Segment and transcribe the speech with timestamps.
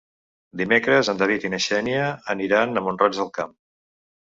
[0.61, 3.57] Dimecres en David i na Xènia aniran a Mont-roig del Camp.